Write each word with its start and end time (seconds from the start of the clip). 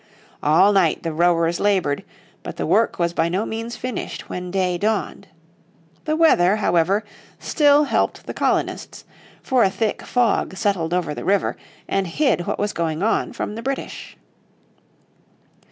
All 0.41 0.73
night 0.73 1.03
the 1.03 1.13
rowers 1.13 1.59
laboured, 1.59 2.03
but 2.41 2.57
the 2.57 2.65
work 2.65 2.97
was 2.97 3.13
by 3.13 3.29
no 3.29 3.45
means 3.45 3.75
finished 3.75 4.29
when 4.29 4.49
day 4.49 4.75
dawned. 4.79 5.27
The 6.05 6.15
weather, 6.15 6.55
however, 6.55 7.03
still 7.37 7.83
helped 7.83 8.25
the 8.25 8.33
colonists, 8.33 9.05
for 9.43 9.63
a 9.63 9.69
thick 9.69 10.01
fog 10.01 10.57
settled 10.57 10.91
over 10.91 11.13
the 11.13 11.23
river 11.23 11.55
and 11.87 12.07
hid 12.07 12.47
what 12.47 12.57
was 12.57 12.73
going 12.73 13.03
on 13.03 13.31
from 13.31 13.53
the 13.53 13.61
British. 13.61 14.17